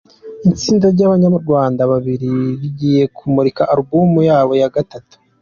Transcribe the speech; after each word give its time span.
Itsinda 0.51 0.85
ryabanyarwanda 0.95 1.81
babiri 1.91 2.29
rigiye 2.61 3.03
kumurika 3.15 3.61
Alubumu 3.71 4.19
yabo 4.29 4.53
ya 4.61 4.69
gatatu 4.75 5.15